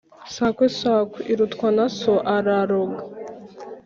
Sakwe 0.33 0.67
sakwe 0.79 1.19
irutwa 1.31 1.67
na 1.77 1.85
so 1.97 2.13
araroga. 2.35 2.99